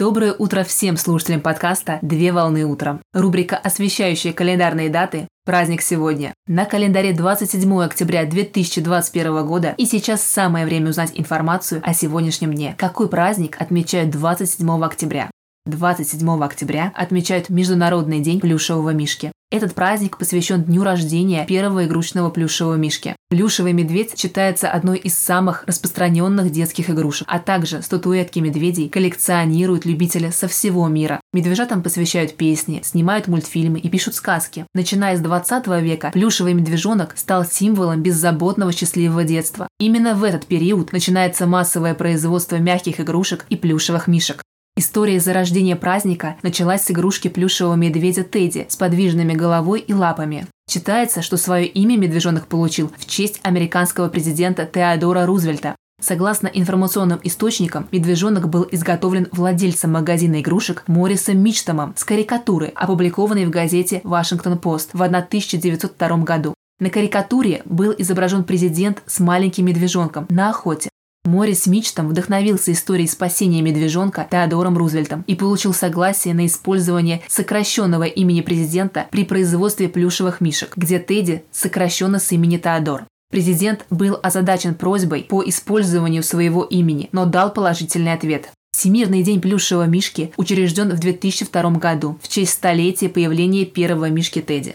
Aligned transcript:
Доброе 0.00 0.32
утро 0.32 0.64
всем 0.64 0.96
слушателям 0.96 1.42
подкаста 1.42 1.98
«Две 2.00 2.32
волны 2.32 2.64
утром». 2.64 3.02
Рубрика, 3.12 3.58
освещающая 3.58 4.32
календарные 4.32 4.88
даты 4.88 5.28
Праздник 5.44 5.82
сегодня. 5.82 6.32
На 6.46 6.64
календаре 6.64 7.12
27 7.12 7.82
октября 7.82 8.24
2021 8.24 9.46
года 9.46 9.74
и 9.76 9.84
сейчас 9.84 10.22
самое 10.22 10.64
время 10.64 10.88
узнать 10.88 11.12
информацию 11.14 11.82
о 11.84 11.92
сегодняшнем 11.92 12.54
дне. 12.54 12.74
Какой 12.78 13.10
праздник 13.10 13.60
отмечают 13.60 14.10
27 14.10 14.84
октября? 14.84 15.30
27 15.66 16.42
октября 16.42 16.92
отмечают 16.94 17.48
Международный 17.50 18.20
день 18.20 18.40
плюшевого 18.40 18.90
мишки. 18.90 19.30
Этот 19.52 19.74
праздник 19.74 20.16
посвящен 20.16 20.62
дню 20.62 20.84
рождения 20.84 21.44
первого 21.44 21.84
игрушечного 21.84 22.30
плюшевого 22.30 22.76
мишки. 22.76 23.16
Плюшевый 23.30 23.72
медведь 23.72 24.16
считается 24.16 24.70
одной 24.70 24.98
из 24.98 25.18
самых 25.18 25.64
распространенных 25.66 26.50
детских 26.50 26.88
игрушек, 26.88 27.26
а 27.28 27.40
также 27.40 27.82
статуэтки 27.82 28.38
медведей 28.38 28.88
коллекционируют 28.88 29.86
любители 29.86 30.30
со 30.30 30.46
всего 30.46 30.86
мира. 30.86 31.20
Медвежатам 31.32 31.82
посвящают 31.82 32.36
песни, 32.36 32.80
снимают 32.84 33.26
мультфильмы 33.26 33.80
и 33.80 33.88
пишут 33.88 34.14
сказки. 34.14 34.66
Начиная 34.72 35.16
с 35.16 35.20
20 35.20 35.66
века 35.82 36.10
плюшевый 36.12 36.54
медвежонок 36.54 37.14
стал 37.16 37.44
символом 37.44 38.02
беззаботного 38.02 38.72
счастливого 38.72 39.24
детства. 39.24 39.66
Именно 39.80 40.14
в 40.14 40.22
этот 40.22 40.46
период 40.46 40.92
начинается 40.92 41.46
массовое 41.46 41.94
производство 41.94 42.56
мягких 42.56 43.00
игрушек 43.00 43.46
и 43.48 43.56
плюшевых 43.56 44.06
мишек. 44.06 44.42
История 44.80 45.20
зарождения 45.20 45.76
праздника 45.76 46.36
началась 46.42 46.84
с 46.84 46.90
игрушки 46.90 47.28
плюшевого 47.28 47.74
медведя 47.74 48.24
Тедди 48.24 48.64
с 48.66 48.76
подвижными 48.76 49.34
головой 49.34 49.80
и 49.80 49.92
лапами. 49.92 50.46
Считается, 50.70 51.20
что 51.20 51.36
свое 51.36 51.66
имя 51.66 51.98
медвежонок 51.98 52.46
получил 52.46 52.90
в 52.96 53.04
честь 53.04 53.40
американского 53.42 54.08
президента 54.08 54.64
Теодора 54.64 55.26
Рузвельта. 55.26 55.76
Согласно 56.00 56.46
информационным 56.46 57.20
источникам, 57.22 57.88
медвежонок 57.92 58.48
был 58.48 58.66
изготовлен 58.72 59.28
владельцем 59.32 59.92
магазина 59.92 60.40
игрушек 60.40 60.84
Моррисом 60.86 61.36
Мичтомом 61.36 61.92
с 61.94 62.02
карикатуры, 62.02 62.72
опубликованной 62.74 63.44
в 63.44 63.50
газете 63.50 64.00
«Вашингтон-Пост» 64.02 64.94
в 64.94 65.02
1902 65.02 66.16
году. 66.24 66.54
На 66.78 66.88
карикатуре 66.88 67.60
был 67.66 67.94
изображен 67.98 68.44
президент 68.44 69.02
с 69.04 69.20
маленьким 69.20 69.66
медвежонком 69.66 70.26
на 70.30 70.48
охоте. 70.48 70.89
Морис 71.24 71.66
Мичтом 71.66 72.08
вдохновился 72.08 72.72
историей 72.72 73.06
спасения 73.06 73.60
медвежонка 73.60 74.26
Теодором 74.30 74.78
Рузвельтом 74.78 75.22
и 75.26 75.34
получил 75.34 75.74
согласие 75.74 76.32
на 76.32 76.46
использование 76.46 77.22
сокращенного 77.28 78.04
имени 78.04 78.40
президента 78.40 79.06
при 79.10 79.24
производстве 79.24 79.88
плюшевых 79.88 80.40
мишек, 80.40 80.76
где 80.76 80.98
Тедди 80.98 81.44
сокращенно 81.50 82.18
с 82.18 82.32
имени 82.32 82.56
Теодор. 82.56 83.04
Президент 83.30 83.84
был 83.90 84.18
озадачен 84.22 84.74
просьбой 84.74 85.22
по 85.22 85.42
использованию 85.46 86.22
своего 86.22 86.64
имени, 86.64 87.10
но 87.12 87.26
дал 87.26 87.52
положительный 87.52 88.12
ответ. 88.12 88.50
Всемирный 88.72 89.22
день 89.22 89.40
плюшевого 89.40 89.86
мишки 89.86 90.32
учрежден 90.36 90.90
в 90.90 90.98
2002 90.98 91.70
году 91.72 92.18
в 92.22 92.28
честь 92.28 92.52
столетия 92.52 93.08
появления 93.08 93.66
первого 93.66 94.08
мишки 94.08 94.40
Тедди. 94.40 94.74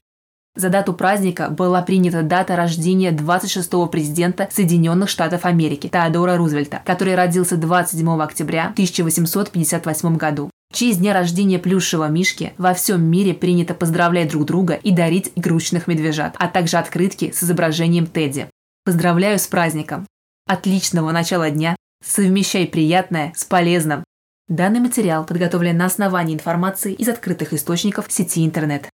За 0.55 0.69
дату 0.69 0.93
праздника 0.93 1.49
была 1.49 1.81
принята 1.81 2.23
дата 2.23 2.55
рождения 2.55 3.11
26-го 3.11 3.87
президента 3.87 4.47
Соединенных 4.51 5.09
Штатов 5.09 5.43
Америки 5.43 5.89
Теодора 5.89 6.37
Рузвельта, 6.37 6.81
который 6.85 7.15
родился 7.15 7.57
27 7.57 8.21
октября 8.21 8.67
1858 8.67 10.15
году. 10.15 10.49
В 10.71 10.77
честь 10.77 10.99
дня 10.99 11.13
рождения 11.13 11.59
плюшевого 11.59 12.07
мишки 12.07 12.53
во 12.57 12.73
всем 12.73 13.03
мире 13.03 13.33
принято 13.33 13.73
поздравлять 13.73 14.29
друг 14.29 14.45
друга 14.45 14.75
и 14.75 14.91
дарить 14.91 15.31
игрушечных 15.35 15.87
медвежат, 15.87 16.35
а 16.39 16.47
также 16.47 16.77
открытки 16.77 17.31
с 17.31 17.43
изображением 17.43 18.07
Тедди. 18.07 18.47
Поздравляю 18.85 19.39
с 19.39 19.47
праздником! 19.47 20.07
Отличного 20.47 21.11
начала 21.11 21.49
дня! 21.49 21.75
Совмещай 22.03 22.65
приятное 22.65 23.33
с 23.35 23.43
полезным! 23.43 24.05
Данный 24.47 24.79
материал 24.79 25.25
подготовлен 25.25 25.75
на 25.75 25.85
основании 25.85 26.35
информации 26.35 26.93
из 26.93 27.09
открытых 27.09 27.51
источников 27.51 28.05
сети 28.09 28.45
интернет. 28.45 28.89